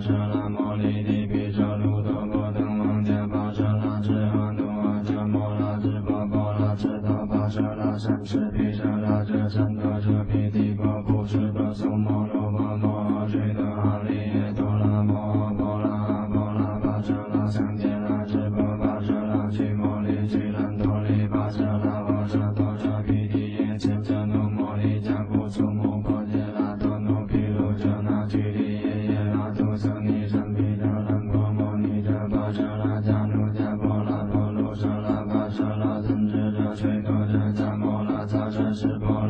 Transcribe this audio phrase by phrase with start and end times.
[0.00, 10.24] 舍拉舍拉舍拉魔力的卢德国的梦想保持着雅典娜的光洁巴赫舍拉拉特布拉和博拉和博拉特的山是披着拉舍拉舍
[11.02, 12.50] 不舍得松开手
[12.80, 26.17] 托住的行李也拉摩托拉和博拉巴赫拉想见他只不过是拉起魔力去了趟波斯舍拉舍到这里毕业前证明魔力加固成魔法
[38.68, 39.27] Nazarbath.